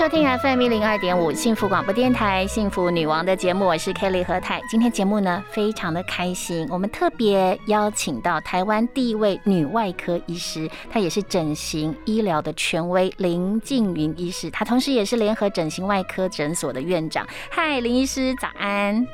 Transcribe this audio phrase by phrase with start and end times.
[0.00, 4.58] 收听 FM 一零二点五幸福广播电台幸福女王的节目，我是 Kelly 何太。
[4.66, 17.26] 今天节目呢非常的开心，我们特别邀请到台湾第一位女外科医师，她也是整形医疗的权威林静云医师，她同时也是联合整形外科诊所的院长。
[17.50, 19.06] 嗨，林医师，早安。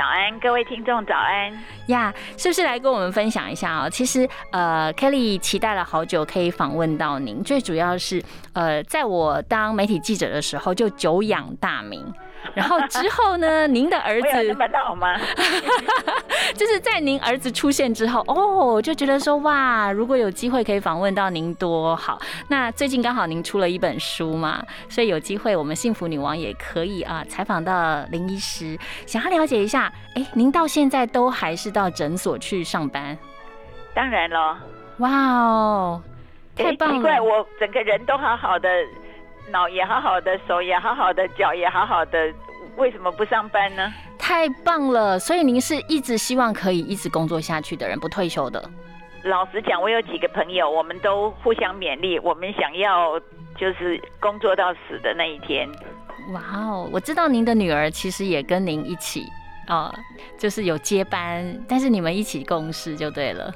[0.00, 1.52] 早安，各位听众，早安
[1.88, 2.10] 呀！
[2.38, 3.90] 是不是来跟我们分享一下啊？
[3.90, 8.22] 其实，呃，Kelly 期待了好久可以访问到您，最主要是，
[8.54, 12.02] 呃，在我当媒体记者的时候就久仰大名。
[12.54, 13.66] 然后之后呢？
[13.66, 15.16] 您的儿子那么大吗？
[16.54, 22.18] 就是在您儿子出现之后，哦，就觉得说哇，如果有机会可以访问到您多好。
[22.48, 29.92] 那最近刚好您出了一本书嘛，所以有机会我们幸福女王也可以啊采访到林医师，想要了解一下。
[30.14, 33.16] 哎，您到现在都还是到诊所去上班？
[33.94, 34.58] 当然了。
[34.98, 36.02] 哇哦，
[36.56, 36.96] 太棒了！
[36.96, 38.68] 奇怪，我整个人都好好的。
[39.50, 42.32] 脑也好好的，手也好好的，脚也好好的，
[42.76, 43.92] 为什么不上班呢？
[44.18, 45.18] 太棒了！
[45.18, 48.62] 所以您是一直希望可以一直工作下去的人，不退休的。
[49.24, 53.18] 老实讲，我有几个朋友，我们都互相勉励，我们想要
[53.58, 55.68] 就是工作到死的那一天。
[56.32, 56.88] 哇哦！
[56.92, 59.26] 我知道您的女儿其实也跟您一起，
[59.66, 59.92] 啊，
[60.38, 63.52] 就是有接班，但是你们一起共事就对了。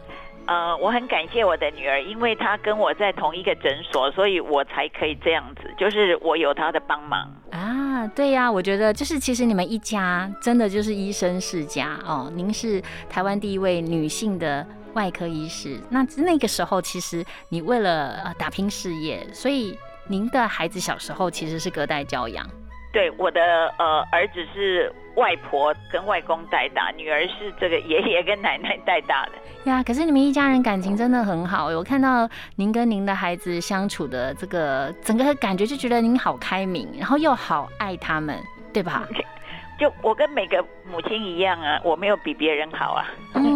[0.46, 8.06] 呃，我很感谢我的女儿，因为她跟我在同一个诊所，所以我才可以这样子，就是我有她的帮忙啊。
[8.14, 12.30] 对呀，我觉得就是其实你们一家真的就是医生世家哦。
[12.34, 22.46] 您是台湾第一位女性的外科医师，那那个时候其实你为了呃打拼事业，所以您的孩子小时候其实是隔代教养。
[22.94, 23.40] 对，我的
[23.76, 29.32] 呃儿子是外婆跟外公带大，女儿是这个爷爷跟奶奶带大的。
[29.64, 38.38] 呀，可是你们一家人感情真的很好，我看到您跟您的孩子相处的这个整个感觉，就觉得您好开明，然后又好爱他们，
[38.72, 39.02] 对吧？
[39.76, 43.04] 就我跟每个母亲一样啊，我没有比别人好啊。
[43.34, 43.53] 嗯，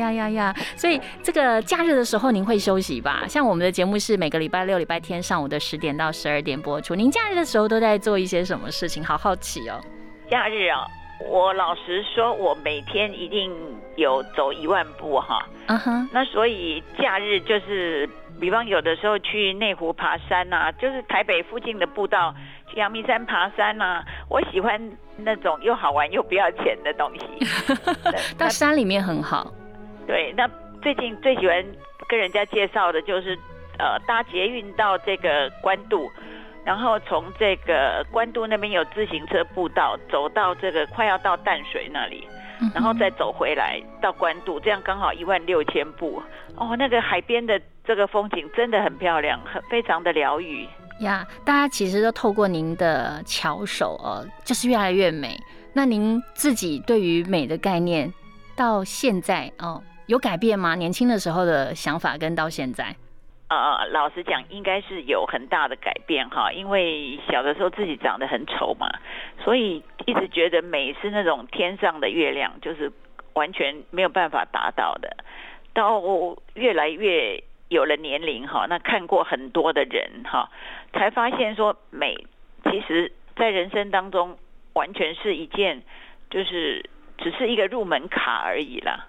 [0.00, 0.54] 呀呀呀！
[0.76, 3.24] 所以这个假日的时候您会休息吧？
[3.28, 6.94] 像我们的节目是每个礼拜六、礼拜天上午的十点到十二点播出。
[6.94, 9.04] 您假日的时候都在做一些什么事情？
[9.04, 9.80] 好好奇哦。
[10.30, 10.86] 假日哦，
[11.28, 13.52] 我老实说，我每天一定
[13.96, 15.46] 有走一万步哈。
[15.66, 16.08] 嗯哼。
[16.12, 18.08] 那所以假日就是，
[18.40, 22.34] 比方有的时候去内湖爬山呐，就是台北附近的步道。
[22.76, 24.80] 阳明山爬山呐，我喜欢
[25.16, 27.26] 那种又好玩又不要钱的东西。
[28.38, 29.52] 到山里面很好。
[30.10, 30.50] 对，那
[30.82, 31.64] 最近最喜欢
[32.08, 33.38] 跟人家介绍的就是，
[33.78, 36.10] 呃，搭捷运到这个关渡，
[36.64, 42.26] 然后从这个关渡那边有自行车步道，走到这个快要到淡水那里，
[42.74, 46.20] 然后再走回来到关渡，这样刚好一万六千步。
[46.56, 50.66] 哦，那个海边的这个风景真的很漂亮，很非常的疗愈。
[51.02, 55.38] 呀，大家其实都透过您的巧手哦，就是越来越美。
[55.72, 58.12] 那您自己对于美的概念，
[58.56, 60.74] 到现在哦，有改变吗？
[60.74, 62.96] 年轻的时候的想法跟到现在，
[63.48, 66.50] 呃，老实讲，应该是有很大的改变哈。
[66.50, 68.90] 因为小的时候自己长得很丑嘛，
[69.44, 72.90] 所以一直觉得美是那种天上的月亮，就是
[73.34, 75.16] 完全没有办法达到的。
[75.72, 76.02] 到
[76.54, 77.42] 越来越。
[77.70, 80.50] 有了年龄哈，那看过很多的人哈，
[80.92, 82.16] 才发现说美，
[82.64, 84.36] 其实在人生当中
[84.72, 85.80] 完全是一件，
[86.30, 89.06] 就是只是一个入门卡而已啦。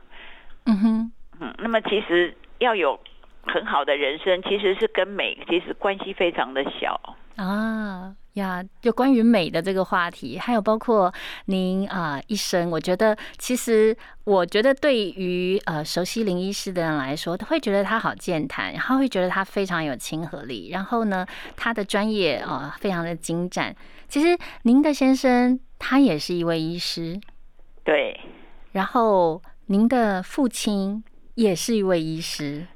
[0.66, 3.00] 嗯哼，嗯，那么其实要有
[3.44, 7.00] 很好的人生，其实是跟美其实关系非常的小
[7.36, 8.16] 啊。
[8.36, 11.13] 呀，就关于美的这个话题，还有包括
[11.48, 13.94] 您啊一生，我觉得其实
[14.24, 23.75] 我觉得对于呃熟悉林医师的人来说，都会觉得他好健谈，然后会觉得他非常有亲和力，然后呢，他的专业啊非常的精湛。
[24.07, 27.19] 其实您的先生他也是一位医师，
[27.84, 28.18] 对，
[28.72, 31.01] 然后您的父亲
[31.35, 32.68] 也是一位医师，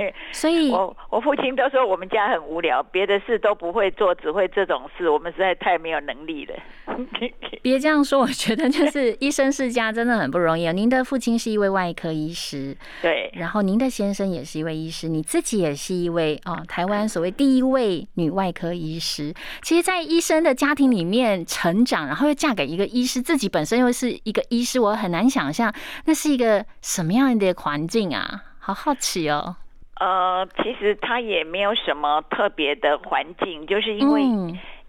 [0.00, 0.14] 对。
[0.32, 6.54] 所以我我父亲都说我们家很无聊，别的事都不会做，只会这种事，我们实在太没有能力了。
[7.62, 10.70] 别这样说，我觉得就是医生世家真的很不容易。
[10.72, 19.34] 您的父亲是一位外科医师，对，然后您的先生也是一位医师，你自己也是一位哦，台湾所谓第一位女外科医师。
[19.62, 25.72] 其实，在医生的家庭里面成长，然后又嫁给一个医师，自己本身又是一个医师，我很难想象
[26.06, 28.42] 那是一个什么样的环境啊！
[28.58, 29.56] 好好奇哦。
[30.00, 34.22] 呃，其实他也没有什么特别的环境，就是因为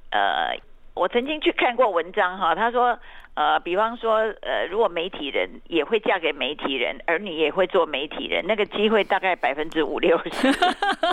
[0.10, 0.58] 呃。
[0.94, 3.00] 我曾经去看过文章哈，他说，
[3.34, 10.48] 呃，比方说，呃，如果媒体人也会嫁给媒体人，儿女也会做媒体人，那个机会大概百分之五六十，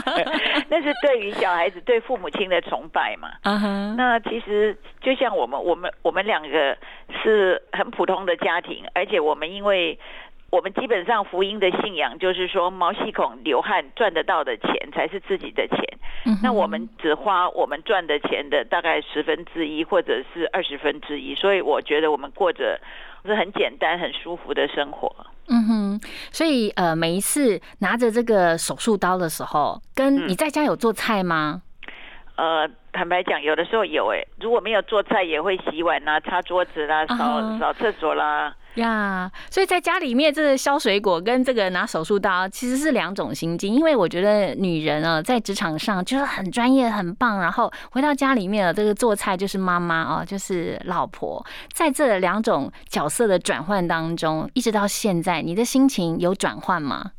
[0.68, 3.30] 那是对于小孩子对父母亲的崇拜嘛。
[3.96, 6.76] 那其实就像我们，我们，我们两个
[7.22, 9.96] 是很普通的家庭，而且我们因为。
[10.50, 15.78] 我们基本上福音的信仰就是说，毛细孔流汗赚得到的钱才是自己的钱。
[16.42, 21.34] 那我们只花我们赚的钱的大概十分之一，或者是二十分之一。
[21.34, 22.80] 所以我觉得我们过着
[23.24, 25.14] 是很简单、很舒服的生活。
[25.48, 26.00] 嗯哼，
[26.30, 31.62] 所以呃，每一次拿着这个手术刀的时候，跟你在家有做菜吗？
[32.36, 32.68] 呃，
[32.98, 34.26] 坦白讲，有的时候有诶。
[34.40, 38.52] 如果没有做菜，也会洗碗啦、擦桌子啦、扫扫厕所啦。
[38.74, 43.72] 呀，所以在家里面，这个削水果跟这个拿手术刀其实是两种心境。
[43.72, 51.46] 因为我觉得女人啊，在职场上就是很专业、很棒，然后回到家里面了，这个做菜就是妈妈啊，就是老婆。
[51.72, 57.12] 在这两种角色的转换当中，一直到现在，你的心情有转换吗？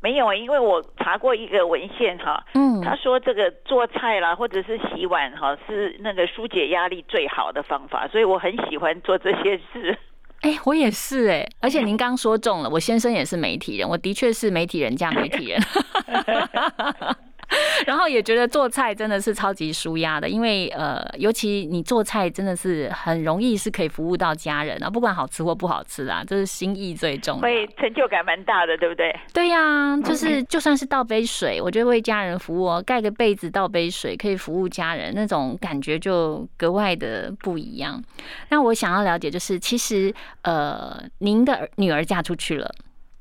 [0.00, 9.98] 没有啊，因为我查过一个文献哈，嗯，他说这个做菜啦，或者是洗碗哈，是那个疏解压力最好的方法，所以我很喜欢做这些事。
[10.42, 15.60] 哎，我也是哎，而且您刚说中了，我先生也是媒体人，我的确是媒体人加媒体人。
[17.86, 29.14] 然后也觉得做菜真的是超级舒压的，因为呃，尤其你做菜真的是很容易是可以服务到家人啊，不管好吃或不好吃啊，这是心意最重，会成就感蛮大的，对不对？
[29.32, 38.02] 对呀，就是就算是倒杯水，我觉得为家人服务，盖个被子倒杯水可以服务家人，那种感觉就格外的不一样。
[38.50, 40.12] 那我想要了解，就是其实
[40.42, 42.70] 呃，您的女儿嫁出去了，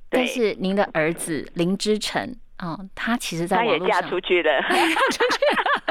[0.09, 2.35] 但是您的儿子林之成。
[2.59, 4.51] 哦，他其实在网络上，他也嫁出去了，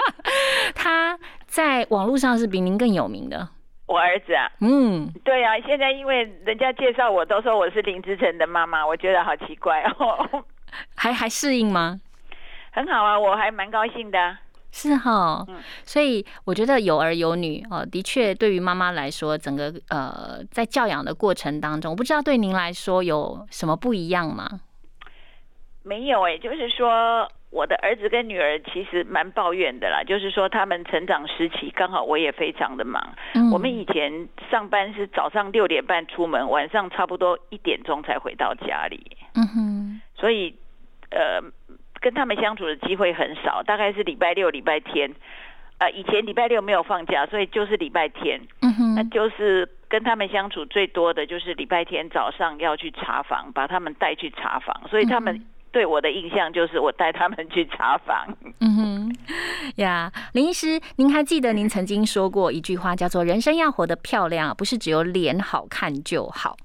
[0.75, 3.49] 他在网络上是比您更有名的。
[3.87, 10.45] 我儿子啊，嗯，对啊，现在因为人家介绍我都说我是林志成的妈妈，我觉得好奇怪哦。
[10.97, 12.01] 还还适应吗？
[12.73, 14.39] 很好啊，我还蛮高兴的。
[14.73, 24.49] 是哈，嗯，所以我觉得有儿有女哦，的确对于妈妈来说，整个呃在教养的过程当中，我不知道对您来说有什么不一样吗？
[25.87, 30.03] 没有哎，就是说我的儿子跟女儿其实蛮抱怨的啦。
[30.03, 33.15] 就是说他们成长时期刚好我也非常的忙。
[33.53, 39.17] 我们以前上班是早上六点半出门，晚上差不多一点钟才回到家里。
[39.37, 40.01] 嗯哼。
[40.17, 40.57] 所以
[41.11, 41.41] 呃，
[42.01, 45.15] 跟他们相处的机会很少，大概是礼拜六、礼拜天。
[45.79, 48.41] 呃，以前礼拜六没有放假，所以就是礼拜天。
[48.63, 48.95] 嗯哼。
[48.97, 55.47] 那就是跟他们相处最多的就是礼拜天早上要去查房，把他们带去查房，所以他们。
[55.73, 58.27] 对我的印象就是我带他们去查房。
[58.61, 59.17] 嗯哼，
[59.77, 66.57] 呀，林医师，您还记得您曾经说过一句话，叫做“人生要活得漂亮，不是只有脸好看就好”。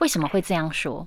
[0.00, 1.06] 为什么会这样说？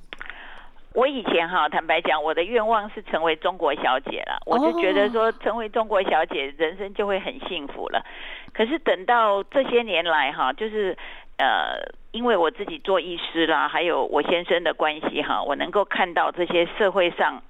[0.94, 4.42] 我以前哈，坦白讲，我的愿望是成为中国小姐了。
[4.46, 8.04] 我就觉得说，成为中国小姐，人生就会很幸福了。
[8.54, 10.97] 可是等到这些年来哈，就是
[11.38, 11.78] 呃。
[12.11, 17.44] 因为我自己做医师啦，还有我先生的关系哈，我能够看到这些社会上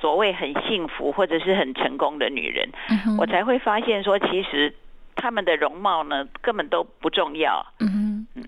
[0.00, 2.68] 所谓很幸福或者是很成功的女人，
[3.18, 4.74] 我才会发现说，其实
[5.14, 7.64] 她们的容貌呢根本都不重要。
[7.78, 8.44] 嗯嗯，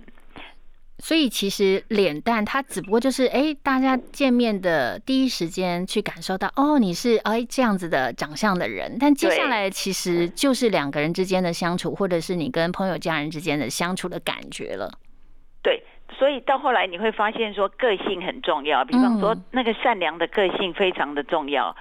[0.99, 14.90] 所以其实脸蛋它只不过就是哎，大家见面的第一时间去感受到哦，你是哎这样子的长相的人，但接下来其实就是两个人之间的相处，或者是你跟朋友家人之间的相处的感觉了。
[15.62, 15.83] 对，
[16.19, 21.75] 所以到后来你会发现说个性很重要，比方说那个善良的个性非常的重要，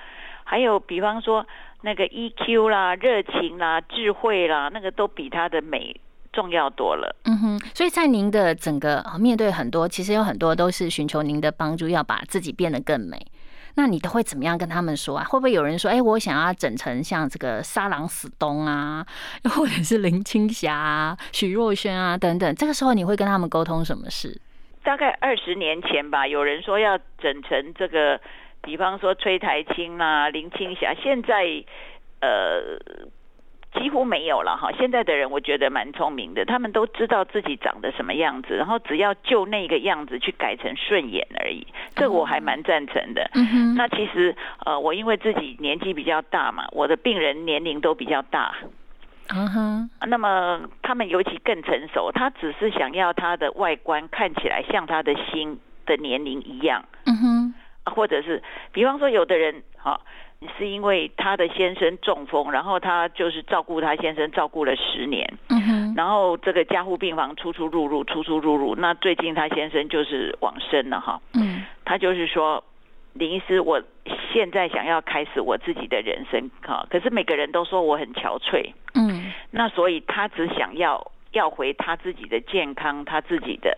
[0.44, 1.46] 还有比方说
[1.82, 6.00] 那个 EQ 啦、热情啦、智慧啦，那个都比他的美
[6.32, 7.16] 重要多了。
[7.26, 13.18] 嗯哼，所以在您的整个面对很多，其实有很多都是寻求您的帮助，要把自己变得更美。
[13.76, 15.24] 那你都会怎么样跟他们说啊？
[15.24, 19.06] 会不会有人说，哎，我想要整成像这个沙朗死东啊，
[19.44, 22.54] 又或者是林青霞、啊、许若萱啊等等？
[22.56, 24.40] 这个时候你会跟他们沟通什么事？
[24.84, 28.20] 大概二十年前吧，有人说要整成这个
[28.62, 31.44] 比方说崔台青啦、林青霞，现在
[32.20, 32.78] 呃
[33.74, 34.72] 几乎没有了哈。
[34.78, 41.66] 现在的人我觉得蛮聪明的，他们都知道自己长得什么样子，然后只要就那个样子去改成顺眼而已。
[41.96, 43.30] 这个我还蛮赞成的。
[43.34, 44.36] 嗯哼，那其实
[44.66, 48.56] 呃，我因为自己年纪比较大嘛，我的病人年龄都比较大。
[49.34, 57.54] 嗯哼，那么他们尤其更成熟，他只是想要他的外观看起来像他的心的年龄一样，嗯哼，
[57.86, 60.02] 或者是比方说有的人哈、
[60.58, 71.64] 是因为他的先生中风，然后他就是照顾他先生照顾了十年，嗯哼，然后这个加护病房出出入入出出入入，那最近他先生就是往生了哈，嗯。
[71.86, 72.64] 他就是说。
[73.14, 73.84] 林医师，我
[74.32, 79.34] 现在想要开始我自己的人生哈，可是每个人都说我很憔悴，嗯。
[79.50, 83.78] 那所以他只想要要回他自己的健康，他自己的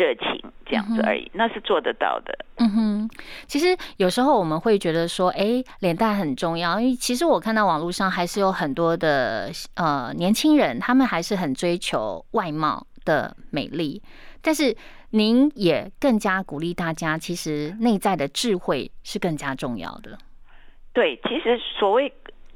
[0.00, 2.34] 热情这样子而已，那是做得到的。
[2.56, 3.10] 嗯哼，
[3.46, 14.02] 其实有时候我们会觉得说，哎，脸蛋很重要，因为其实我看到网络上还是有很多的呃年轻人，他们还是很追求外貌的美丽，
[14.40, 14.74] 但是
[15.10, 20.16] 您也更加鼓励大家，其实内在的智慧是更加重要的。
[20.94, 22.10] 对，其实所谓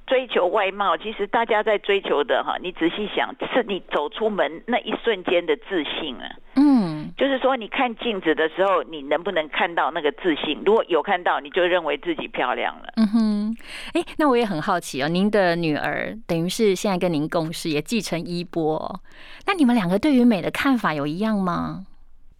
[0.06, 6.28] 追求外貌，其实大家在追求的哈，你仔细想，是你走出门那一瞬间的自信啊。
[6.56, 10.60] 嗯就是说，你看镜子的时候，你能不能看到那个自信？
[10.64, 12.92] 如果有看到，你就认为自己漂亮了。
[12.96, 13.56] 嗯哼，
[13.94, 19.00] 哎，那我也很好奇哦，您的女儿等于是现在跟您共事，也继承衣钵、哦，
[19.46, 21.86] 那你们两个对于美的看法有一样吗？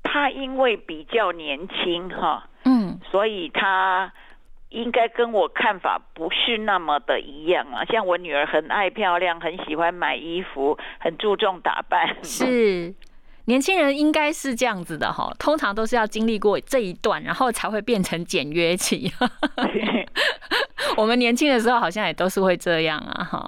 [0.03, 4.13] 她因为比较年轻哈，嗯所以她
[4.75, 7.85] 应该跟我看法不是那么的一样啊。
[7.85, 12.17] 像我女儿很爱漂亮，很喜欢买衣服，很注重打扮。
[12.23, 12.95] 是。
[13.47, 19.13] 年轻人应该是这样子的哈，通常都是要经历过这一段，然后才会变成简约期。
[20.97, 23.47] 我们年轻的时候好像也都是会这样啊哈。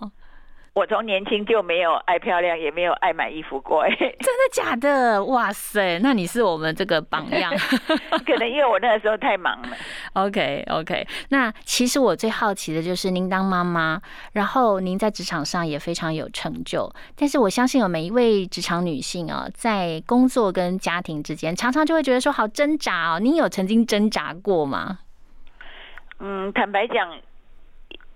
[0.77, 3.81] 我从年轻就没有爱漂亮，也没有爱买衣服过。
[3.81, 5.25] 哎，真的假的？
[5.25, 7.51] 哇塞，那你是我们这个榜样。
[8.27, 9.69] 可能因为我那个时候太忙了。
[10.13, 13.99] OK OK，那其实我最好奇的就是您当妈妈，
[14.35, 23.19] 然后您在职场上也非常有成就，但是我相信有每一位职场女性啊，在工作跟家庭之间，常常就会觉得说好挣扎哦。
[23.19, 24.99] 您有曾经挣扎过吗？
[26.21, 27.19] 嗯，坦白讲，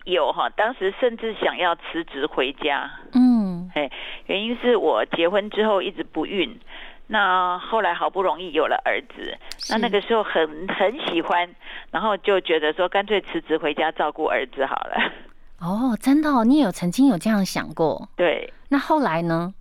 [0.04, 2.90] 有哈，当时甚至想要辞职回家。
[3.14, 3.90] 嗯哎，
[4.26, 6.58] 原因是我结婚之后一直不孕，
[7.06, 9.38] 那后来好不容易有了儿子，
[9.70, 11.48] 那那个时候很很喜欢，
[11.90, 15.12] 然后就觉得说干脆辞职回家照顾儿子好了。
[15.60, 18.08] 哦，真的哦，你也有曾经有这样想过？
[18.16, 19.54] 对，那后来呢？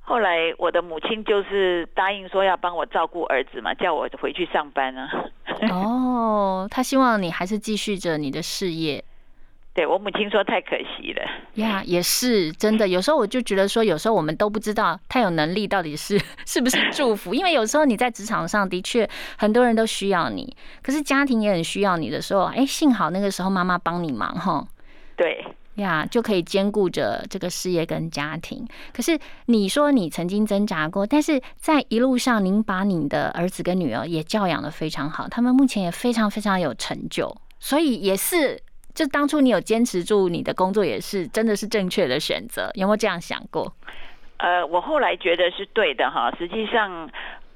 [0.00, 5.10] 后来我的母亲就是答应说要帮我照顾儿子嘛，叫我回去上班啊。
[5.70, 9.04] 哦，他希望你还是继续着你的事业。
[9.76, 11.22] 对我母亲说太可惜了，
[11.56, 12.88] 呀也是真的。
[12.88, 19.06] 有时候我就觉得说，有时候我们都不知道他有能力到底是 是不是祝福，因为有时候你在职场上的确
[19.36, 24.66] 很多人都需要你，可是家庭也很需要你的时候，哎，幸好那个时候妈妈帮你忙哈。
[25.14, 28.66] 对，呀，就可以兼顾着这个事业跟家庭。
[28.94, 38.58] 可是你说你曾经挣扎过，但是在一路上，您把你的儿子跟女儿也教养的非常好，他们目前也非常非常有成就，所以也是，
[38.96, 42.70] 就当初你有坚持住你的工作，也是真的是正确的选择。
[42.74, 43.70] 有没有这样想过？
[44.38, 46.32] 呃，我后来觉得是对的哈。
[46.38, 47.08] 实际上，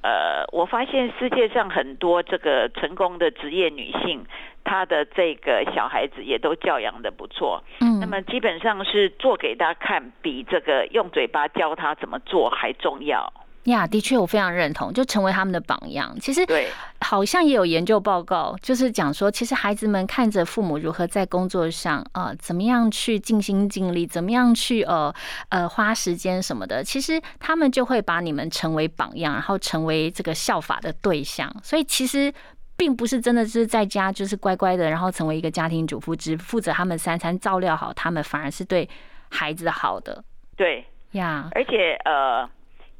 [0.02, 4.24] 呃，我发现世界上很多这个成功的职业女性，
[4.64, 7.64] 她的这个小孩子也都教养的不错。
[7.80, 13.32] 嗯那么基本上是做给他看，比这个用嘴巴教他怎么做还重要。
[13.64, 16.16] 呀，的确我非常认同，就成为他们的榜样。
[16.20, 16.68] 其实对，
[17.00, 25.14] 好像也有研究报告，就是讲说，其实孩子们看着父母如何在工作上呃怎么样去尽心尽力，怎么样去呃
[25.50, 31.54] 呃花时间什么的，其实他们就会把你们成为榜样，然后成为这个效法的对象。
[31.62, 32.32] 所以其实。
[32.80, 38.88] 并不是真的是在家就是乖乖的，然后成为一个家庭主妇，只负责他们三餐照料好他们，反而是对
[39.28, 40.24] 孩子好的
[40.56, 41.50] 对，呀。
[41.52, 42.48] 而且呃，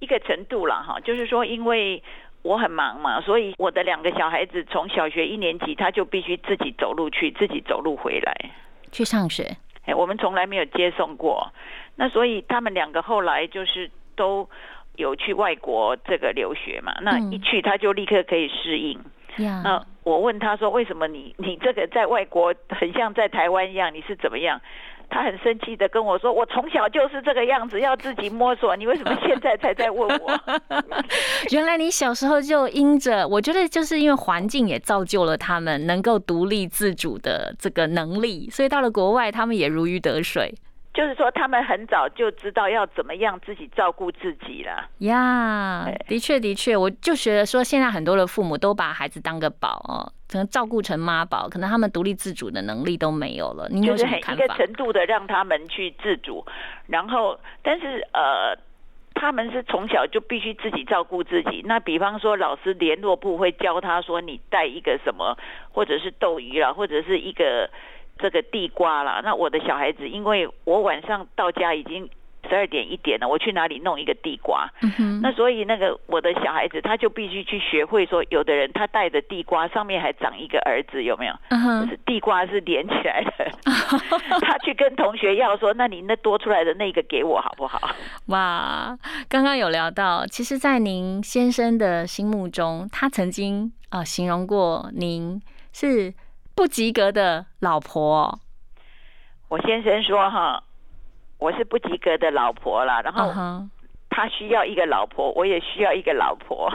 [0.00, 2.02] 一个程度了哈，就是说，因为
[2.42, 8.34] 我很忙嘛，所以我的两个小孩子从小学一年级他就必须自己走路去，自己走路回来。
[8.90, 11.52] 去上学，哎，我们从来没有接送过，
[11.96, 14.48] 那所以他们两个后来就是都
[14.96, 18.98] 有去外国这个留学嘛，那嗯一去他就立刻可以适应。
[19.38, 23.94] 呀，那我问他说：“为什么你你这个在外国很像在台湾一样？
[23.94, 24.60] 你是怎么样？”
[25.10, 28.74] 他很生气的跟我说：“我从小就是这个样子，要自己摸索。
[28.76, 30.40] 你为什么现在才在问我？”
[31.50, 40.54] 原来你小时候就因着，我觉得就是因为环境也造就了他们能够独立自主的这个能力，所以到了国外，他们也如鱼得水。
[40.92, 44.88] 就是说，他们很早就知道要怎么样自己照顾自己了。
[44.98, 53.68] 呀，的确的确，我就觉得说，现在很多的父母都把孩子当个宝哦，可能照顾成妈宝，可能他们独立自主的能力都没有了。
[53.70, 54.44] 你有什么看法？
[54.44, 56.44] 一个程度的让他们去自主，
[56.88, 58.58] 然后，但是呃，
[59.14, 61.62] 他们是从小就必须自己照顾自己。
[61.64, 65.38] 那比方说，老师联络部会教他说，你带一个什么，
[65.70, 67.70] 或者是斗鱼了，或者是一个。
[68.20, 72.08] 这个地瓜了，那我的小孩子，因为我晚上到家已经
[72.48, 74.68] 十二点一点了，我去哪里弄一个地瓜？
[75.22, 81.34] 那所以那个我的小孩子他就必须去学会说，有的人他带着地瓜上面还长一个儿子，有没有？
[81.84, 83.50] 就是地瓜是连起来的，
[84.40, 87.78] 他去跟同学要说，那你那多出来的那个给我好不好？
[88.28, 88.98] 哇，
[89.28, 95.40] 刚刚有聊到，其实，在您先生的心目中，他曾经啊形容过您
[95.72, 96.12] 是。
[96.60, 98.38] 不及格的老婆，
[99.48, 100.62] 我先生说哈，
[101.38, 103.00] 我是不及格的老婆了。
[103.00, 103.32] 然后
[104.10, 106.70] 他需要一个老婆，我也需要一个老婆。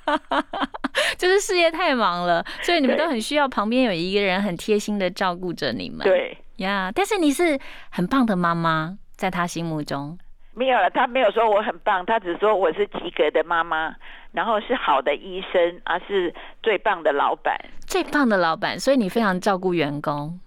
[1.16, 6.00] 就是事业太忙了，所以你们都很需要旁边有一个人很贴心的照顾着你们。
[6.00, 7.58] 对呀，但是你是
[7.90, 10.18] 很棒的妈妈，在他心目中。
[10.52, 13.96] 没有了，他没有说我很棒，他只说我是及格的妈妈，
[14.32, 17.56] 然后是好的医生，而是最棒的老板，
[17.88, 18.78] 最棒的老板。
[18.78, 20.38] 所以你非常照顾员工，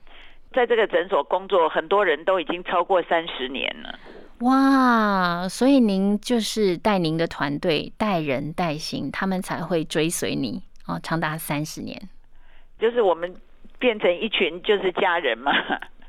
[0.54, 4.00] 在这个诊所工作，很多人都已经超过三十年了。
[4.42, 12.00] 哇，所以您就是带您的团队带人带心，他们才会追随你哦，长达三十年。
[12.80, 13.36] 就是我们
[13.78, 15.52] 变成一群就是家人嘛。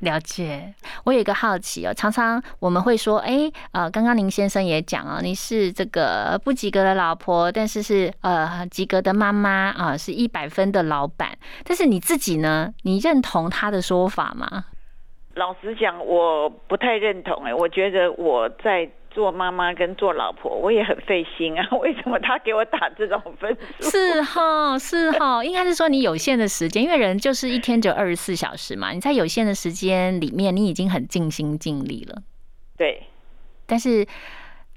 [0.03, 0.73] 了解，
[1.05, 11.29] 我有一个好奇哦，常常我们会说，哎，呃，刚刚林先生也讲啊，你是这个不及格的老婆，但是是呃及格的妈妈啊，是一百分的老板，
[11.63, 14.65] 但是你自己呢，你认同他的说法吗？
[15.35, 18.89] 老实讲，我不太认同，哎，我觉得我在。
[19.13, 21.67] 做妈妈跟做老婆，我也很费心啊。
[21.79, 23.89] 为什么他给我打这种分数？
[23.89, 28.91] 是哈，是哈，应该是说你有限的时间，因为人就是一天只有二十四小时嘛。
[28.91, 32.21] 你在有限的时间里面，你已经很尽心尽力了。
[32.77, 33.03] 对，
[33.65, 34.05] 但是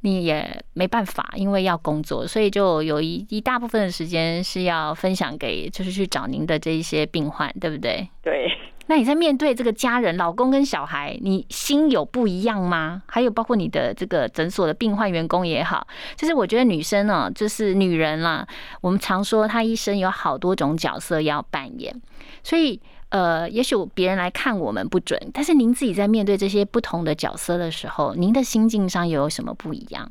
[0.03, 8.09] 你也没办法，因为要工作，所以就有一一大部分的时间是要分享给，就是去找您的这一些病患，对不对？
[8.23, 8.56] 对。
[8.89, 13.03] 那你在面对这个家人、老公跟小孩，你心有不一样吗？
[13.09, 18.47] 还有包括你的这个诊所的病患员工也好，就是我觉得女生呢，就是女人啦。
[18.81, 22.01] 我们常说她一生有好多种角色要扮演，
[22.45, 30.09] 所以呃，也许别人来看我们不准，但是您自己在面对这些不同的角色的时候，您的心境上又有什么不一样？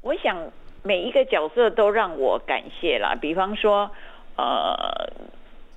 [0.00, 0.36] 我想
[0.82, 3.14] 每一个角色都让我感谢啦。
[3.14, 3.88] 比方说，
[4.36, 5.08] 呃，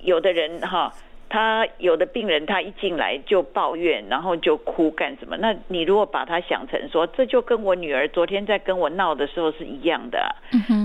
[0.00, 0.92] 有的人哈。
[1.28, 5.36] 他有的病人，他一进来就抱怨，然后就哭干什么？
[5.38, 10.36] 那你如果把他想成说，这就跟我女儿昨天在跟我闹的时候是一样的，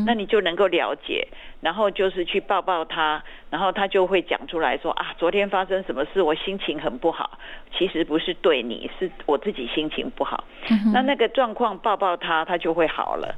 [0.05, 1.27] 那你就能够了解，
[1.61, 7.37] 然后就是去抱抱他，然后他就会讲出来说啊，昨天发生什么事，我心情很不好，
[7.77, 10.43] 其实不是对你，是我自己心情不好。
[10.93, 13.35] 那那个状况抱抱他，他就会好了。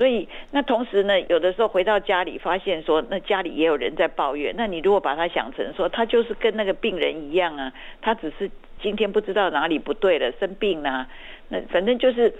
[0.00, 4.54] 所以，那同时呢，有的时候回到家里，发现说，那家里也有人在抱怨。
[4.56, 8.50] 那你如果把他想成说，他就是跟那个病人一样啊，他只是
[8.82, 11.06] 今天不知道哪里不对了，生病啊。
[11.48, 12.32] 那反正就是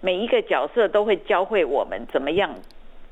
[0.00, 2.52] 每一个角色都会教会我们怎么样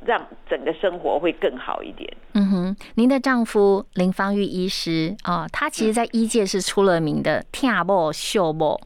[0.05, 2.12] 让整个生活会更好一点。
[2.35, 8.81] 嗯哼，您的丈夫林芳玉医师啊，他其实在医界是出了名的“跳步秀步”，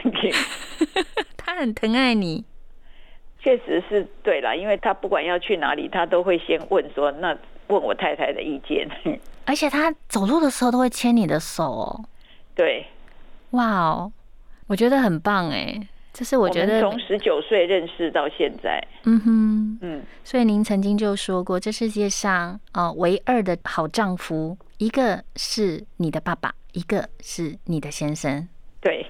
[1.36, 2.46] 他很疼爱你。
[3.42, 8.88] 确实是对了，因为他不管要去哪里，他都会先问说，那问我太太的意见。
[9.44, 12.04] 而且他走路的时候都会牵你的手哦。
[12.54, 12.86] 对，
[13.50, 14.12] 哇哦，
[14.68, 15.76] 我觉得很棒哎，
[16.12, 28.48] 这是我觉得从十九岁认识到现在，嗯哼，嗯，所以您曾经就说过，这世界上啊，唯二的好丈夫，一个是你的爸爸，一个是你的先生。
[28.80, 29.04] 对。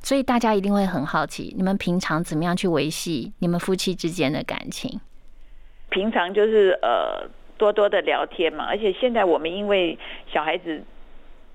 [0.00, 5.00] 所以大家一定会很好奇，你们平常怎么样去维系你们夫妻之间的感情？
[5.90, 9.98] 平常就是呃多多的聊天嘛，而且现在我们因为
[10.32, 10.82] 小孩子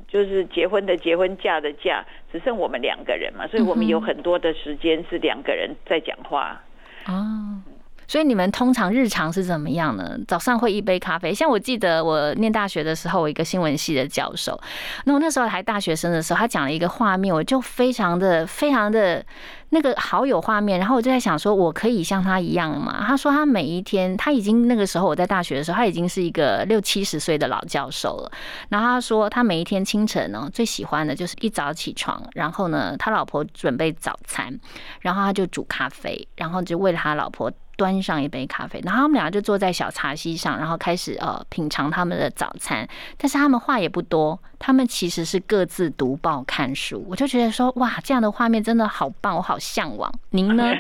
[0.08, 6.62] 就是结婚的结婚嫁的嫁，只剩我们两个人嘛，所以我们有很多的时间是两个人在讲话。
[7.06, 7.62] 哦，
[8.08, 10.18] 所以你们通常日常是怎么样呢？
[10.28, 14.60] 早上会一杯咖啡，像我记得我念大学的时候，我一个新闻系的教授，
[15.06, 19.24] 那我那时候还大学生的时候，他讲了一个画面，我就非常的非常的
[19.70, 23.04] 那个好有画面，然后我就在想说，我可以像他一样吗？
[23.08, 28.32] 他说他每一天，他已经那个时候我在大学的时候，他已经是一个六七十岁的老教授了。
[28.70, 34.60] 然后他说他每一天清晨呢，最喜欢的就是一早起床，然后呢，他老婆准备早餐，
[35.02, 37.52] 然后他就煮咖啡，然后就为了他老婆。
[37.76, 42.88] 端上一杯咖啡，然后他们两个就坐在小茶几上，然后开始呃品尝他们的早餐。
[43.18, 47.06] 但是他们话也不多，他们其实是各自读报看书。
[47.10, 50.12] 我就觉得说，哇，这样的画面真的好棒，我好向往。
[50.30, 50.72] 您呢？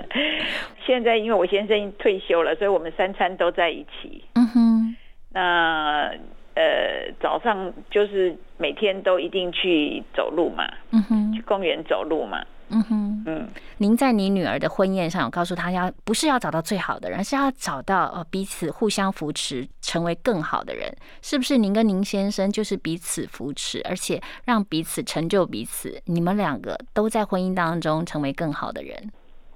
[0.86, 4.24] 现在因为我先生退休了，所以我们三餐都在一起。
[4.34, 4.96] 嗯哼。
[5.32, 6.10] 那
[6.54, 10.68] 呃早上就是每天都一定去走路嘛。
[10.90, 11.32] 嗯哼。
[11.32, 12.44] 去公园走路嘛。
[12.72, 20.88] 嗯哼，嗯，您在你女儿的婚宴上有告诉她，要不是要找到最好的人，是要找到呃彼此互相扶持，成为更好的人，
[21.20, 21.58] 是不是？
[21.58, 29.10] 您跟您先生就是彼此扶持，而且让彼此成就彼此，你们两个都在婚姻当中成为更好的人。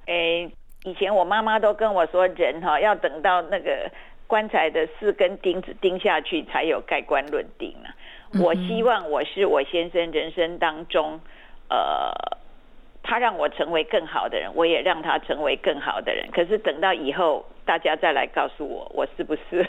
[0.07, 0.51] 诶，
[0.83, 3.89] 以前我妈妈都跟我说，人哈要等到那个
[4.27, 8.43] 棺材的四根钉子钉下去，才有盖棺论定呢。
[8.43, 11.21] 我希望我是我先生人生当中，
[11.69, 12.13] 呃。
[13.07, 16.27] 他让我成为更好的人，我也让他成为更好的人。
[16.33, 19.63] 可是等到以后，大家再来告诉我，我是不是？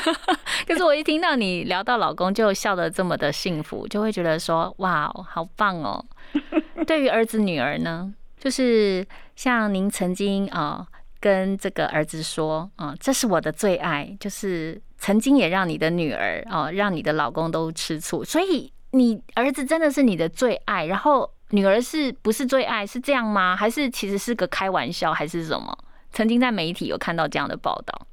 [0.66, 6.02] 可是我一听到你聊到老公，就笑得这么的幸福，就会觉得说，哇，好棒哦。
[6.86, 10.86] 对于儿子女儿呢，就是像您曾经啊
[11.20, 21.30] 跟这个儿子说啊，这是我的最爱，就是曾经也让你的女儿哦，让你的老公都吃醋，所以你儿子真的是你的最爱，然后。
[21.50, 22.86] 女儿是不是最爱？
[22.86, 23.56] 是这样吗？
[23.56, 25.76] 还是其实是个开玩笑，还是什么？
[26.12, 28.06] 曾经在媒体有看到这样的报道。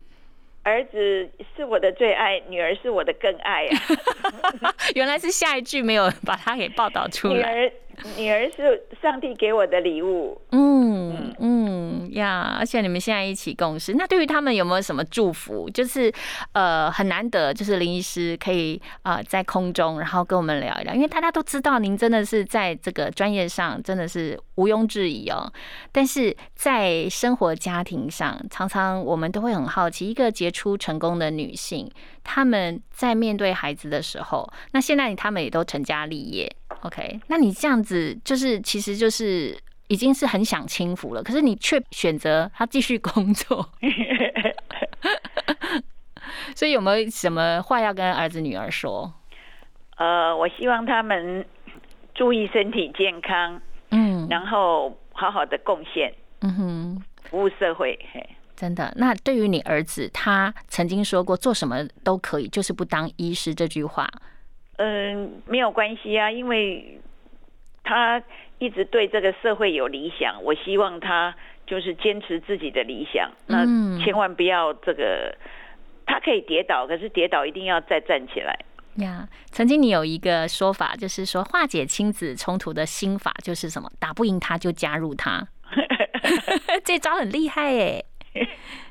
[0.63, 3.65] 儿子是我的最爱，女儿是我的更爱
[4.61, 4.73] 啊！
[4.95, 7.35] 原来是下一句没有把他给报道出来。
[7.35, 7.71] 女儿，
[8.17, 10.39] 女儿是上帝给我的礼物。
[10.51, 15.69] 嗯嗯呀，而且你们现在一起共事，那对于他们有没有什么祝福？
[15.69, 16.11] 就是
[16.53, 25.51] 呃很难得，就是林医师可以啊在空中，然后跟我们聊一聊，因为大家都知道您真的是在这个专业上真的是毋庸置疑哦。
[25.91, 31.89] 但是在生活家庭上，常常我们都会很好奇，一个杰出成功的女性，
[32.23, 37.19] 他们在面对孩子的时候，那现在他们也都成家立业，OK？
[37.27, 43.67] 那你这样子，就是其实就是已经是很享清福了，可是你却选择他继续工作，
[46.55, 49.11] 所以有没有什么话要跟儿子女儿说？
[49.97, 51.45] 呃，我希望他们
[52.13, 53.59] 注意身体健康，
[53.91, 58.29] 嗯，然后好好的贡献，嗯哼，服务社会，嘿。
[58.55, 64.09] 真的，那对于你儿子，他曾经说过做什么都可以，就是不当医师这句话，
[64.77, 66.99] 嗯，没有关系啊，因为
[67.83, 68.21] 他
[68.59, 71.35] 一直对这个社会有理想，我希望他
[71.65, 73.65] 就是坚持自己的理想，那
[74.03, 75.35] 千万不要这个，
[76.05, 78.57] 他可以跌倒，可是跌倒一定要再站起来。
[78.97, 83.91] 呀，曾经你有一个说法，就是说化解亲子冲突的心法就是什么？
[83.99, 85.47] 打不赢他就加入他，
[86.83, 88.05] 这招很厉害耶。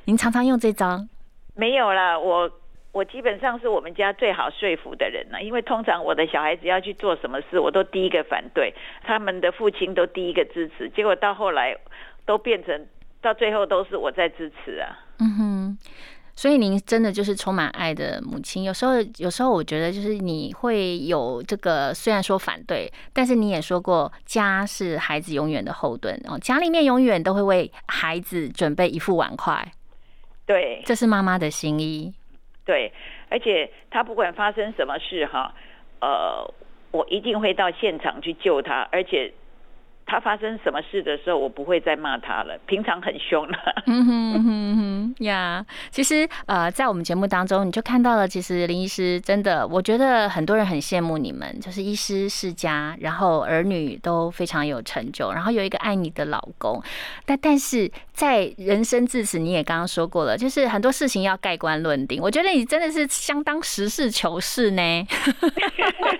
[0.05, 1.05] 您常常用这招？
[1.57, 2.51] 没有啦，我
[2.97, 8.73] 我基本上是我们家最好说服的人了，因为通常我的小孩子要去做什么事，我都第一个反对，
[9.05, 11.77] 他们的父亲都第一个支持，结果到后来
[12.25, 12.87] 都变成
[13.21, 14.97] 到最后都是我在支持啊。
[15.19, 15.79] 嗯哼。
[16.35, 18.63] 所以您真的就是充满爱的母亲。
[18.63, 29.67] 有时候，有时候我觉得就是你会有这个，虽然说反对，但是你也说过，家是孩子永远的后盾哦，家里面永远都会为孩子准备一副碗筷。
[30.47, 32.13] 对，这是妈妈的心意。
[32.67, 32.93] 对，
[33.31, 35.55] 而且他不管发生什么事哈，
[36.01, 36.53] 呃，
[36.91, 39.33] 我一定会到现场去救他，而且。
[40.07, 42.57] 他发生什么事的时候，我不会再骂他了。
[42.67, 43.59] 平常很凶 了。
[43.87, 56.81] 嗯哼哼哼呀，其实呃，在我们节目当中，你就看到了，其实林医师真的，我觉得很多人很羡慕你们，就是医师世家，然后儿女都非常有成就，然后有一个爱你的老公。
[57.25, 62.23] 但但是在人生至此，你也刚刚说过了，就是很多事情要盖棺论定。
[62.23, 64.83] 我觉得你真的是相当实事求是呢，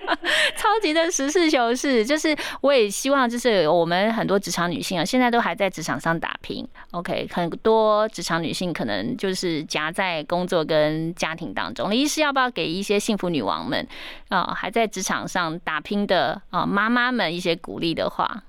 [0.57, 2.05] 超级的实事求是。
[2.05, 6.67] 就是我也希望，就是我们很多职场女性啊，现在都还在职场上打拼。
[6.91, 11.91] OK，很多职场女性可能就是夹在工作跟家庭当中。
[11.91, 13.87] 李医师要不要给一些幸福女王们
[14.29, 18.43] 啊，还在职场上打拼的啊妈妈们一些鼓励的话？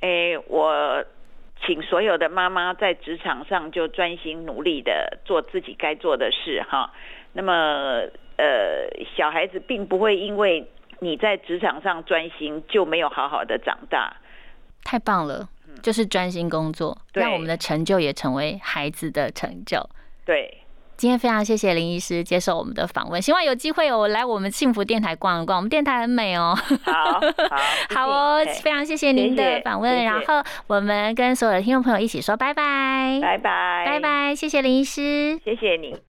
[0.00, 1.04] 哎，我
[1.64, 6.92] 请所有的妈妈在职场上就专心努力的做自己该做的事哈。
[7.32, 8.02] 那么
[8.36, 10.70] 呃，小孩子并不会因为
[11.00, 14.14] 你在职场上专心就没有好好的长大。
[14.86, 15.48] 太棒了，
[15.82, 19.84] 就是专心工作，对让我们的成就也成为孩子的成就。
[20.24, 20.58] 对，
[20.96, 26.56] 今天非常谢谢林医师接受我们的访问，希望有机会我来我们幸福电台逛一逛，我们电台很美哦。
[26.84, 27.20] 好好
[27.94, 35.40] 好哦，非常谢谢您的访问，然后我们跟所有的听众朋友一起说拜拜，拜拜，拜，拜，谢谢林医师。
[35.44, 36.05] 谢谢你。